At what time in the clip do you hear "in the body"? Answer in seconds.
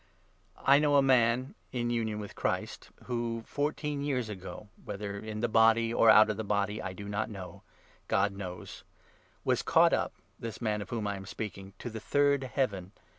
5.19-5.93